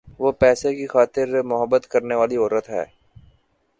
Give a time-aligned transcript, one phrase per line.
[0.21, 2.89] وہ پیسے کی خاطر مُحبت کرنے والی عورت ہے۔`